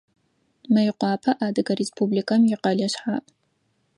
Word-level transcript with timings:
Мыекъуапэ 0.71 1.31
Адыгэ 1.45 1.73
Республикэм 1.79 2.41
икъэлэ 2.53 2.87
шъхьаӏ. 2.91 3.27